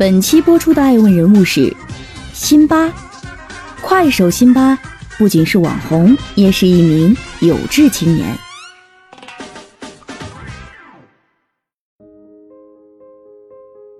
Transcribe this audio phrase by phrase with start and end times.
[0.00, 1.70] 本期播出的爱问人物是
[2.32, 2.90] 辛巴，
[3.82, 4.74] 快手辛巴
[5.18, 8.34] 不仅是网红，也是一名有志青年。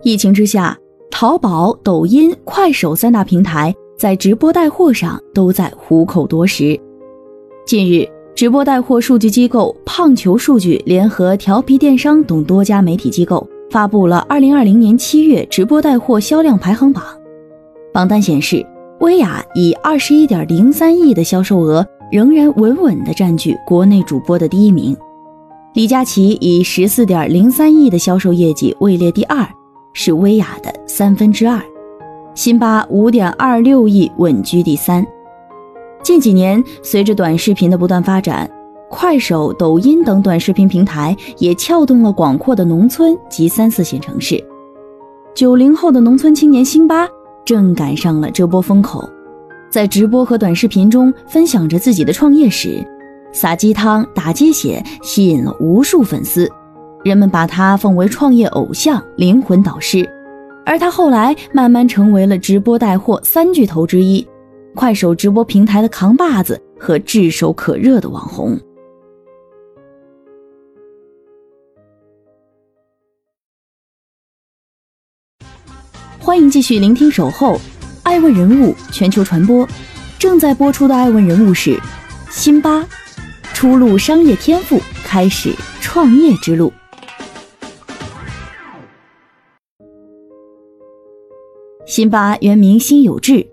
[0.02, 0.74] 疫情之下，
[1.10, 6.80] 淘宝、抖音、快手三大平台在直播带货上都在虎口夺食。
[7.66, 8.08] 近日。
[8.34, 17.04] 直播带货数据机构胖球数据联合调皮电商等多家媒体机构发布了二零二零年七月直播带货销量排行榜。
[17.92, 18.66] 榜单显示，
[18.98, 24.96] 薇娅以二十一点零三亿的销售额，仍然稳稳地占据国内主播的第一名。
[25.74, 29.46] 李佳琦以十四点零三亿的销售业绩位列第二，
[29.92, 31.60] 是薇娅的三分之二。
[32.34, 35.06] 辛巴五点二六亿稳居第三。
[36.02, 38.50] 近几年，随着短视频的不断发展，
[38.90, 44.44] 快手、抖音等短视频平台也撬动了广阔的农村及三四线城市。
[45.32, 47.08] 九零后的农村青年辛巴
[47.44, 49.08] 正赶上了这波风口，
[49.70, 52.84] 在直播和短视频中分享着自己的创业史，
[53.32, 56.50] 撒鸡汤、打鸡血，吸引了无数粉丝，
[57.04, 60.06] 人们把他奉为创业偶像、灵魂导师。
[60.66, 64.26] 而他后来慢慢成为了直播带货三巨头之一。
[64.74, 68.58] 快手直播平台的扛把子和炙手可热的网红。
[76.30, 77.56] 欢迎继续聆听《守候》，
[78.04, 79.68] 爱问人物全球传播。
[80.16, 81.76] 正在播出的爱问人物是
[82.30, 82.86] 辛巴，
[83.52, 86.72] 初露商业天赋，开始创业之路。
[91.84, 93.44] 辛巴原名辛有志。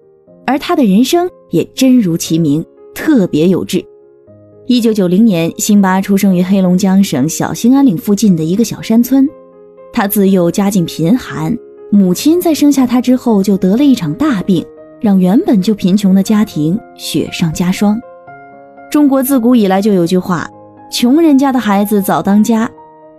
[0.45, 3.83] 而他的人生也真如其名，特别有志。
[4.67, 9.27] 一九九零年，辛巴出生于黑龙江省小兴安岭附近的一个小山村。
[9.91, 11.57] 他自幼家境贫寒，
[11.89, 14.65] 母亲在生下他之后就得了一场大病，
[14.99, 17.97] 让原本就贫穷的家庭雪上加霜。
[18.91, 20.49] 中国自古以来就有句话
[20.91, 22.69] ：“穷人家的孩子早当家。”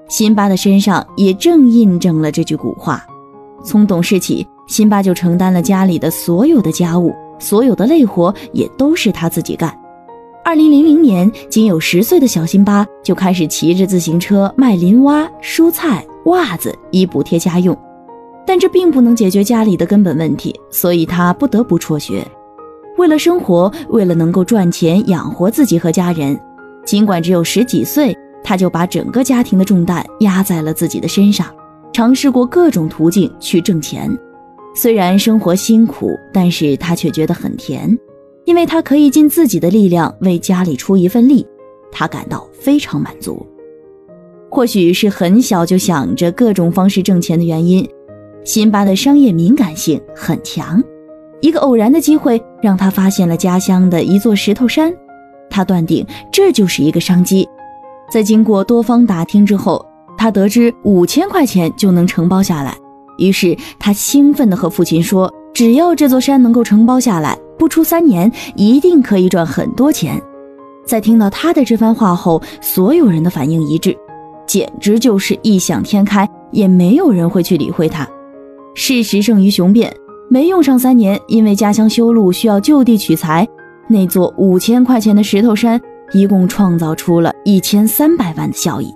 [0.09, 3.05] 辛巴的身上也正印证了这句古话。
[3.65, 4.47] 从懂事起。
[4.67, 9.75] 辛巴就承担了家里的所有的家务，所有的累活也都是他自己干。
[10.45, 17.75] 二零零零年，仅有十岁的小辛巴就开始骑着自行车卖林蛙、蔬菜、袜子，以补贴家用。
[18.49, 22.27] 但这并不能解决家里的根本问题，所以他不得不辍学。
[22.97, 26.41] 为了生活，为了能够赚钱养活自己和家人，
[26.83, 31.47] 尽管只有十几岁，他就把整个家庭的重担压在了自己的身上，
[31.93, 34.11] 尝试过各种途径去挣钱。
[34.75, 37.99] 虽然生活辛苦，但是他却觉得很甜，
[38.47, 41.47] 因为他可以尽自己的力量为家里出一份力，
[41.93, 43.47] 他感到非常满足。
[44.49, 47.87] 或许是很小就想着各种方式挣钱的原因，
[48.49, 50.83] 辛巴的商业敏感性很强。
[51.43, 54.91] 一个偶然的机会让他发现了家乡的一座石头山，
[55.51, 57.47] 他断定这就是一个商机。
[58.11, 59.85] 在经过多方打听之后，
[60.17, 62.75] 他得知五千块钱就能承包下来。
[63.19, 70.19] 于是他兴奋地和父亲说：“只要这座山能够承包下来，不出三年，一定可以赚很多钱。”
[70.87, 73.95] 在听到他的这番话后，所有人的反应一致，
[74.47, 78.09] 简直就是异想天开，也没有人会去理会他。
[78.81, 79.93] 事实胜于雄辩，
[80.31, 83.47] 没用上三年，因为家乡修路需要就地取材，
[83.89, 85.79] 那座五千块钱的石头山
[86.13, 88.87] 一共创造出了一千三百万的效益。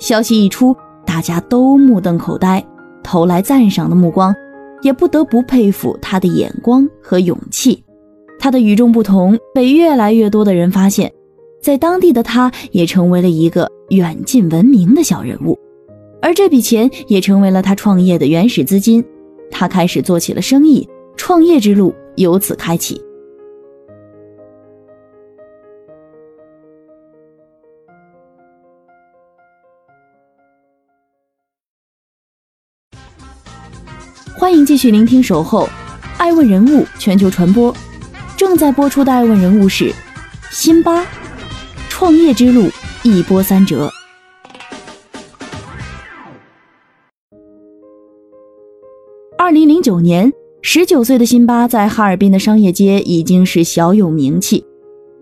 [0.00, 0.74] 消息一出，
[1.06, 2.62] 大家都目瞪口呆。
[3.00, 4.34] 投来赞赏的目光，
[4.82, 7.80] 也不得不佩服他的眼光和勇气。
[8.36, 11.10] 他的与众不同被越来越多的人发现，
[11.62, 15.56] 在当地的他也成为了一个远近闻名的小人物。
[16.20, 19.04] 而这笔钱也成为了他创业的原始资金。
[19.50, 20.86] 他开始做起了生意，
[21.16, 23.00] 创业之路由此开启。
[34.36, 35.64] 欢迎继续聆听《守候》，
[36.16, 37.74] 爱问人物全球传播。
[38.36, 39.92] 正在播出的爱问人物是
[40.50, 41.04] 辛巴，
[41.88, 42.68] 创业之路
[43.02, 43.90] 一波三折。
[49.48, 50.30] 二零零九年，
[50.60, 54.62] 十九岁的辛巴在哈尔滨的商业街已经是小有名气，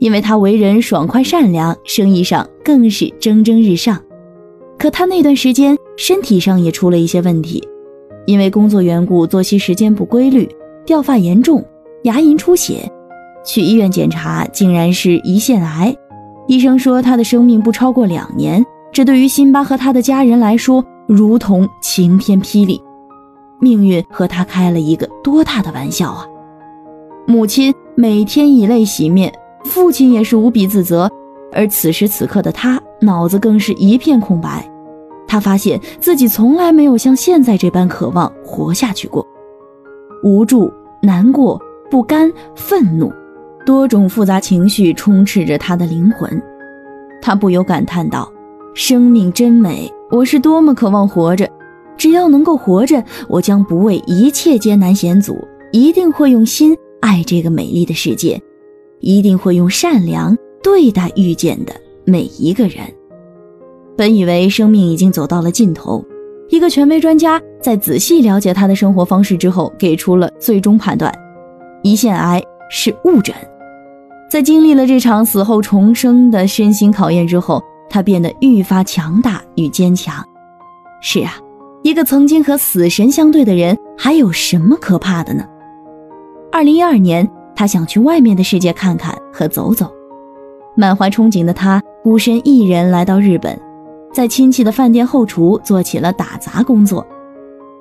[0.01, 4.03] 因为他为人爽快善良，生意上更是蒸蒸日上。
[4.77, 7.63] 可他那段时间身体上也出了一些问题，
[8.27, 10.49] 因为工作缘故，作息时间不规律，
[10.85, 11.65] 掉发严重，
[12.03, 12.91] 牙龈出血，
[13.45, 15.97] 去医院检查，竟然是胰腺癌。
[16.49, 22.83] 医生说他的生命不超过两年，这对于辛巴和他的家人来说，如同晴天霹雳。
[23.61, 26.27] 命运和他开了一个多大的玩笑啊！
[27.27, 29.33] 母亲每天以泪洗面，
[29.65, 31.11] 父亲也是无比自责，
[31.53, 34.69] 而此时此刻的他脑子更是一片空白。
[35.27, 39.27] 他发现自己从来没有像现在这般渴望活下去过，
[40.23, 40.73] 无助、
[41.03, 41.61] 难过、
[41.91, 43.13] 不甘、愤怒，
[43.65, 46.41] 多种复杂情绪充斥着他的灵魂。
[47.21, 48.31] 他不由感叹道
[48.73, 51.49] ：“生命真美，我是多么渴望活着。”
[51.97, 55.37] 只要能够活着，我将不畏一切艰难险阻，
[55.73, 58.41] 一定会用心爱这个美丽的世界，
[59.01, 61.73] 一定会用善良对待遇见的
[62.05, 62.81] 每一个人。
[63.97, 66.05] 本以为生命已经走到了尽头，
[66.51, 71.13] 一个权威专家在仔细了解他的生活方式之后，给出了最终判断：
[71.83, 73.35] 胰腺癌是误诊。
[74.31, 80.23] 在经历了这场死后重生的身心考验之后，他变得愈发强大与坚强。
[81.01, 81.39] 是啊。
[81.87, 85.45] 一个曾经和死神相对的人，还有什么可怕的呢？
[86.51, 89.89] 二零一二年，他想去外面的世界看看和走走，
[90.75, 93.57] 满怀憧憬的他孤身一人来到日本，
[94.13, 97.07] 在亲戚的饭店后厨做起了打杂工作。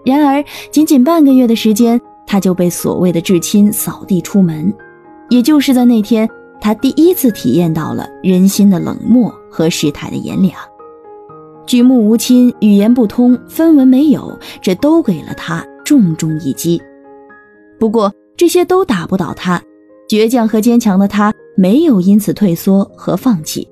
[0.06, 4.72] 然而，仅仅半个月的时间，他就被所谓的至亲扫地出门。
[5.30, 6.30] 也就是在那天，
[6.62, 10.54] 他第一次体验到了人心的冷漠和世态的炎凉。
[11.66, 16.82] 举目无亲，语言不通，分文没有，这都给了他重重一击。
[17.80, 19.62] 不过这些都打不倒他，
[20.08, 23.68] 倔强和坚强的他没有因此退缩和放弃。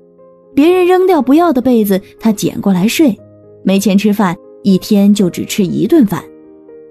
[0.54, 3.14] 别人扔掉不要的被子，他捡过来睡；
[3.62, 6.22] 没钱吃饭，一天就只吃一顿饭。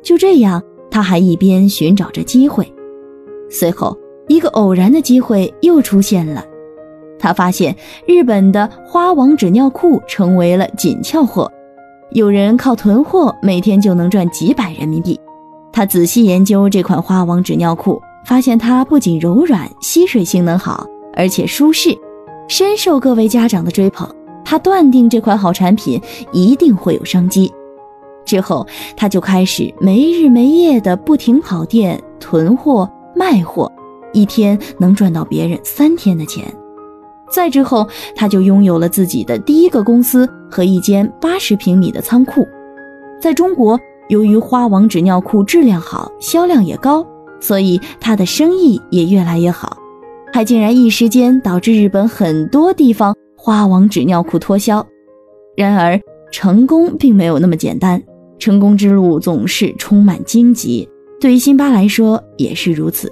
[0.01, 2.65] 就这样，他还一边寻找着机会。
[3.49, 3.97] 随后，
[4.27, 6.45] 一个偶然的机会又出现了。
[7.19, 7.75] 他发现
[8.05, 11.51] 日本的花王纸尿裤成为了紧俏货，
[12.11, 15.19] 有人靠囤货每天就能赚几百人民币。
[15.71, 21.97] 他仔细研究这款花王纸尿裤，发现它不仅柔软、吸水性能好，而且舒适，
[22.47, 24.07] 深受各位家长的追捧。
[24.45, 25.99] 他断定这款好产品
[26.31, 27.51] 一定会有商机。
[28.23, 33.71] 之后，他就开始没日没夜的不停跑店囤货卖货，
[34.11, 36.45] 一天能赚到别人三天的钱。
[37.33, 42.47] 再之后，他就拥有了自己的第一个公司和一间八十平米的仓库。
[43.19, 47.03] 在中国，由于花王纸尿裤质量好，销量也高，
[47.39, 49.75] 所以他的生意也越来越好，
[50.31, 54.85] 还竟然一时间导致日本很多地方花王纸尿裤脱销。
[55.57, 55.99] 然而，
[56.31, 57.99] 成功并没有那么简单，
[58.37, 60.87] 成功之路总是充满荆棘，
[61.19, 63.11] 对于辛巴来说也是如此。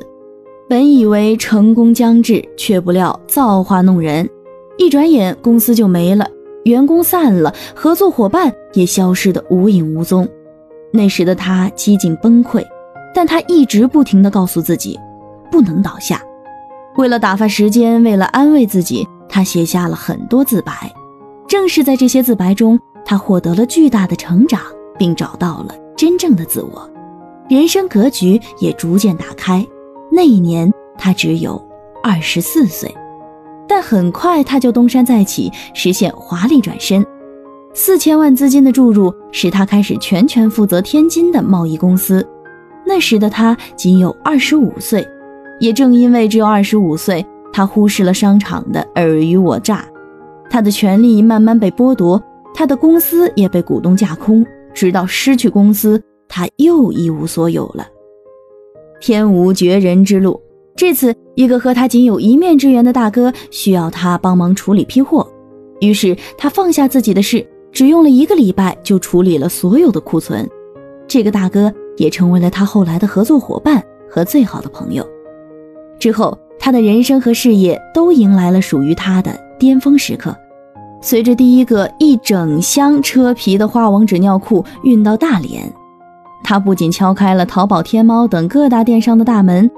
[0.72, 4.30] 本以为成功将至，却不料造化弄人，
[4.78, 6.26] 一转眼公司就没了，
[6.64, 10.26] 员工散了，合作伙伴也消失得无影无踪。
[10.94, 12.64] 那时的他几近崩溃，
[13.14, 14.98] 但他一直不停地告诉自己，
[15.52, 16.24] 不能倒下。
[16.96, 20.90] 为了打发时间，为了安慰自己，他写下了很多自白。
[21.50, 24.62] 正是在这些自白中，他获得了巨大的成长，
[24.98, 26.90] 并找到了真正的自我，
[27.50, 29.68] 人生格局也逐渐打开。
[30.14, 31.60] 那一年，他只有
[32.04, 32.94] 二十四岁，
[33.66, 37.06] 但很快他就东山再起，实现华丽转身。
[37.74, 42.28] 四千万资金的注入，使他开始全权负责天津的贸易公司。
[42.86, 45.08] 那时的他仅有二十五岁，
[45.62, 49.86] 也正因为只有二十五岁，他忽视了商场的尔虞我诈，
[50.50, 52.22] 他的权利慢慢被剥夺，
[52.54, 57.88] 他的公司也被股东架空，直到失去公司，他又一无所有了。
[59.02, 60.40] 天无绝人之路。
[60.78, 65.28] 这次，一个和他仅有一面之缘的大哥需要他帮忙处理批货，
[65.82, 70.50] 于是他放下自己的事，只用了一个礼拜就处理了所有的库存。
[71.08, 75.06] 这个大哥也成为了他后来的合作伙伴和最好的朋友。
[76.00, 80.36] 之后，他的人生和事业都迎来了属于他的巅峰时刻。
[81.02, 85.62] 随着第一个一整箱车皮的花王纸尿裤运到大连。
[86.44, 89.70] 他不仅敲开了淘宝、天猫等各大电商的大门，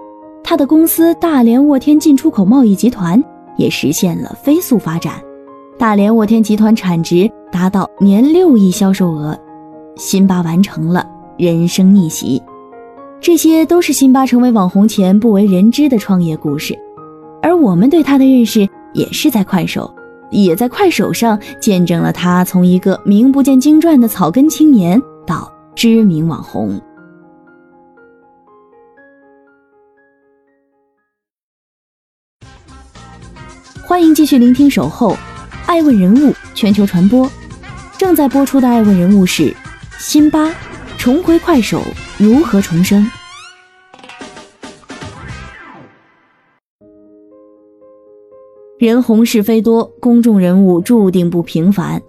[0.44, 3.22] 他的公司大连沃天进出口贸易集团
[3.58, 5.14] 也实现了飞速发展。
[5.78, 9.38] 大连沃天集团产值达到年六亿销售额，
[9.96, 11.06] 辛巴完成了
[11.38, 12.42] 人生逆袭。
[13.20, 16.78] 这些都是辛巴成为网红前不为人知的创业故事，
[17.42, 19.90] 而我们对他的认识也是在快手，
[20.30, 26.80] 也在快手上见证了他从一个名不见经传的草根青年到知名网红。
[33.86, 35.14] 欢迎继续聆听《守候》，
[35.66, 37.30] 爱问人物全球传播，
[37.98, 39.54] 正在播出的爱问人物是
[39.98, 40.50] 辛巴。
[40.98, 41.82] 重回快手
[42.18, 43.06] 如何重生？
[48.80, 52.02] 人红是非多，公众人物注定不平凡。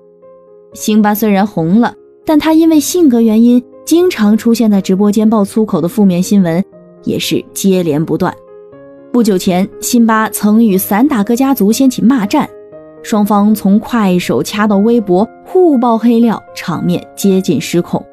[0.75, 1.92] 辛巴虽然红了，
[2.25, 6.64] 但他因为性格原因，经常出现在直播间爆粗口的负面新闻
[7.02, 8.35] 也是接连不断。
[9.12, 12.49] 不久前，辛巴曾与散打哥家族掀起骂战，
[13.02, 18.04] 双方从快手掐到微博，互爆黑料，场面接近失控。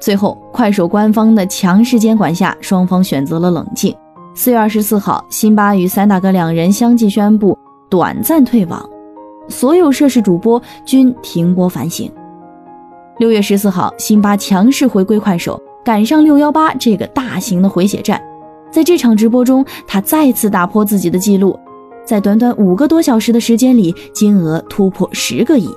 [0.00, 3.94] 最后，快手官方的强势监管下，双方选择了冷静。
[4.34, 7.56] 四月二十四号，辛巴与散打哥两人相继宣布
[7.90, 8.88] 短暂退网，
[9.48, 12.10] 所有涉事主播均停播反省。
[13.18, 18.22] 六月十四号，辛巴强势回归快手，赶上六幺八这个大型的回血战。
[18.70, 21.58] 在这场直播中，他再次打破自己的记录，
[22.06, 25.68] 在短短五个多小时的时间里，金额突破十个亿。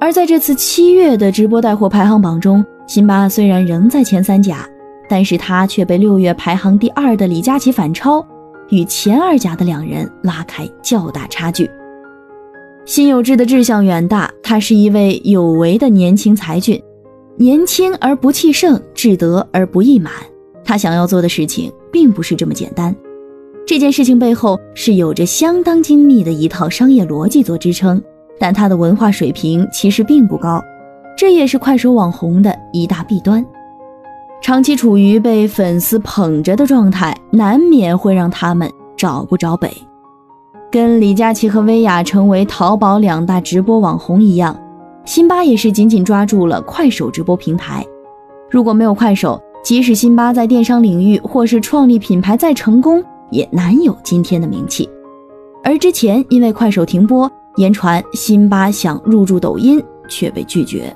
[0.00, 4.66] 而在这次七月的直播带货排行榜中，辛巴虽然仍在前三甲，
[5.10, 8.26] 但是他却被六月排行第二的李佳琦反超，
[8.70, 11.70] 与前二甲的两人拉开较大差距。
[12.86, 16.80] 辛有志的志向远大，他是一位有为的年轻才俊，
[17.36, 20.12] 年轻而不气盛，志得而不意满。
[20.64, 22.94] 他想要做的事情并不是这么简单，
[23.66, 28.00] 这件事情背后是有着相当精密的一套商业逻辑做支撑，
[28.38, 30.62] 但他的文化水平其实并不高。
[31.18, 33.44] 这也是快手网红的一大弊端，
[34.40, 39.68] 长期处于被粉丝捧着的状态，难免会让他们找不着北。
[40.76, 44.54] 跟李佳琦和薇娅成为淘宝两大直播网红一样，
[45.06, 47.82] 辛巴也是紧紧抓住了快手直播平台。
[48.50, 54.86] 如果没有快手，即使辛巴在电商领域或是创立品牌再成功，也难有今天的名气。
[55.64, 60.94] 而之前因为快手停播，言传辛巴想入驻抖音，却被拒绝。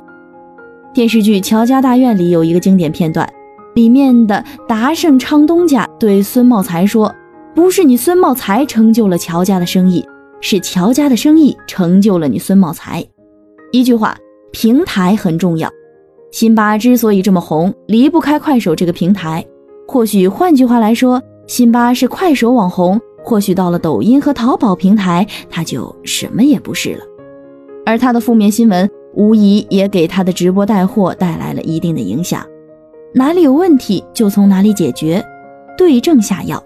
[0.92, 3.26] 电视剧《乔家大院》里有一个经典片段，
[3.74, 7.10] 里面的达胜昌东家对孙茂才说
[7.54, 10.04] ：“不是你孙茂才成就了乔家的生意，
[10.40, 13.04] 是乔家的生意成就了你孙茂才。”
[13.72, 14.16] 一句话，
[14.52, 15.70] 平台很重要。
[16.30, 19.44] 辛巴之所以这么红，离不开快手这个平台。
[19.86, 27.04] 或许换句话来说，辛巴是快手网红，或许到了抖音和淘宝平台，他就什么也不是了。
[27.84, 28.88] 而他的负面新闻。
[29.16, 32.46] 无疑也给他的直播带货带来了一定的影响，
[33.12, 35.20] 哪里有问题就从哪里解决，
[35.76, 36.62] 对症下药。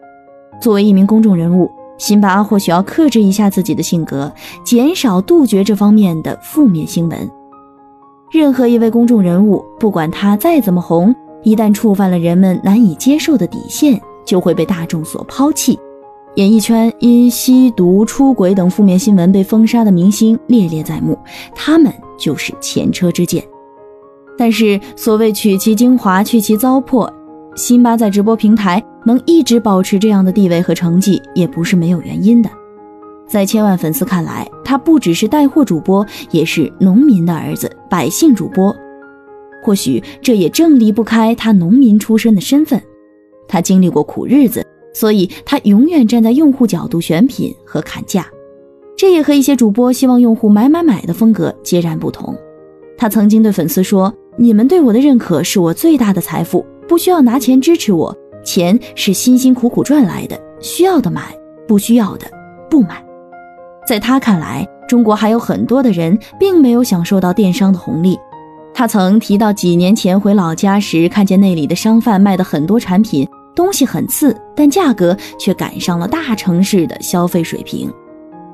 [0.65, 4.33] 作为一名公众人物，辛巴或许要克制一下自己的性格，
[4.65, 7.31] 减少杜绝这方面的负面新闻。
[8.31, 15.79] 任何一位公众人物，不管他再怎么红，一旦触犯了人们难以接受的底线，就会被大众所抛弃。
[16.37, 21.19] 演艺圈因吸毒、出轨等负面新闻被封杀的明星历历在目，
[21.55, 21.93] 他们。
[22.17, 23.45] 就是前车之鉴，
[24.39, 27.13] 但是所谓取其精华去其糟粕，
[27.55, 32.51] 辛巴在直播平台能一直保持这样的地位和成绩，也不是没有原因的。
[33.29, 38.75] 在千万粉丝看来，他不只是带货主播，也是农民的儿子，百姓主播。
[39.63, 42.81] 或许这也正离不开他农民出身的身份。
[43.47, 48.27] 他经历过苦日子，所以他永远站在用户角度选品和砍价。
[48.97, 52.37] 这也和一些主播希望用户买买买的风格截然不同。
[52.97, 56.65] 他曾经对粉丝说：“你们对我的认可是我最大的财富，
[56.95, 61.37] 不需要拿钱支持我，钱是辛辛苦苦赚来的，需要的买，
[61.67, 62.27] 不需要的
[62.71, 63.05] 不买。”
[63.85, 68.17] 在他看来，中国还有很多的人并没有享受到电商的红利。
[68.73, 77.93] 他曾提到，几年前回老家时，看见那里的商贩卖的很多产品，东西很次，但价格却赶上了大城市的消费水平。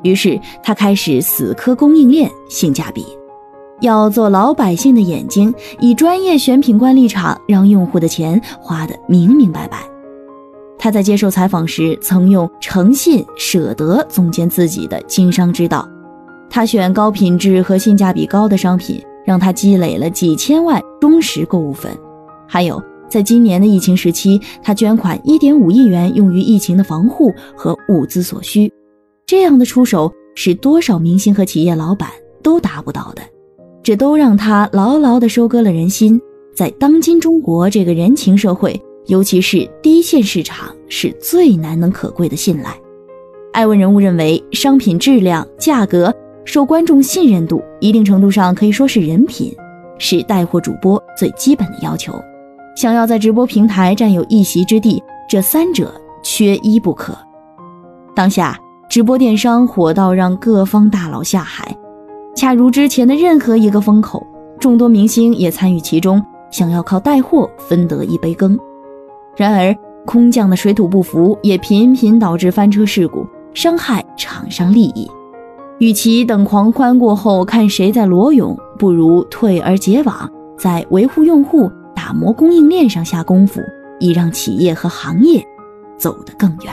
[0.02, 3.04] 于是他开始死磕供应链性价比，
[3.80, 9.78] 要做老百姓的眼睛，以专业选品官立场，让用户的钱花得明明白白。
[10.78, 15.86] 他在接受采访时曾用诚信、舍得总结自己的经商之道。
[16.48, 21.96] 他选高品质和性价比高的商品，让他积累了几千万忠实购物粉。
[22.48, 28.72] 还有，在今年的疫情时期，他捐款一点五亿元用于疫情的防护和物资所需。
[29.26, 32.08] 这样的出手是多少明星和企业老板
[32.42, 33.22] 都达不到的，
[33.82, 36.20] 这都让他牢牢地收割了人心。
[36.54, 42.76] 在当今中国这个人情社会，尤其是低线市场是最难能可贵的信赖。
[43.52, 49.54] 爱问人物认为，商品质量、价格、受观众信任度，一定程度上可以说是人品，
[49.98, 52.12] 是带货主播最基本的要求。
[52.76, 57.16] 想要在直播平台占有一席之地，这三者缺一不可。
[58.14, 58.58] 当下，
[58.88, 61.76] 直播电商火到让各方大佬下海，
[62.40, 64.26] 恰如之前的任何一个风口，
[64.58, 68.58] 众多明星也参与其中，想要靠带货分得一杯羹。
[69.36, 73.26] 然而，空降的水土不服也频频导致翻车事故。
[73.52, 75.06] 伤害厂商利益，
[75.80, 83.60] 与其等狂欢过后看谁在裸泳，不如退而结网，在维护用户、打磨供应链上下功夫，
[83.98, 85.44] 以让企业和行业
[85.98, 86.72] 走得更远。